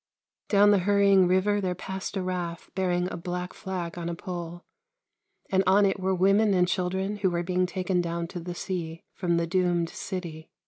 [0.49, 4.15] Down the hurry ing river there passed a raft, bearing a black flag on a
[4.15, 4.65] pole,
[5.51, 9.03] and on it were women and children who were being taken down to the sea
[9.13, 10.49] from the doomed city.